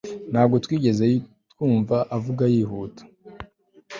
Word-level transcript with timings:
ntabwo 0.31 0.55
twigeze 0.65 1.05
twumva 1.51 1.97
avuga 2.17 2.43
yihuta 2.53 3.01